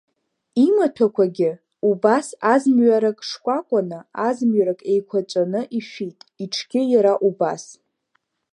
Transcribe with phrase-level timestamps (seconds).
[0.65, 1.51] Имаҭәақәагьы
[1.89, 7.63] убас азмҩарак шкәакәаны, азмҩарак еиқәаҵәаны ишәит, иҽгьы иара убас.